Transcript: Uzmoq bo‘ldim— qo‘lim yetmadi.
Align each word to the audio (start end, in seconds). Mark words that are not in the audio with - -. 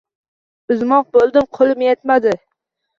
Uzmoq 0.77 1.07
bo‘ldim— 1.19 1.47
qo‘lim 1.61 1.87
yetmadi. 1.91 2.39